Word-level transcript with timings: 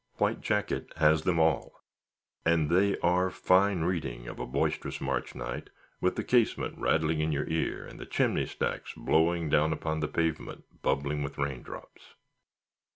White 0.17 0.41
Jacket 0.41 0.91
has 0.97 1.21
them 1.21 1.39
all; 1.39 1.75
and 2.43 2.71
they 2.71 2.97
are 3.01 3.29
fine 3.29 3.81
reading 3.83 4.27
of 4.27 4.39
a 4.39 4.47
boisterous 4.47 4.99
March 4.99 5.35
night, 5.35 5.69
with 6.01 6.15
the 6.15 6.23
casement 6.23 6.73
rattling 6.79 7.19
in 7.21 7.31
your 7.31 7.47
ear, 7.47 7.85
and 7.85 7.99
the 7.99 8.07
chimney 8.07 8.47
stacks 8.47 8.95
blowing 8.97 9.47
down 9.47 9.71
upon 9.71 9.99
the 9.99 10.07
pavement, 10.07 10.63
bubbling 10.81 11.21
with 11.21 11.37
rain 11.37 11.61
drops. 11.61 12.15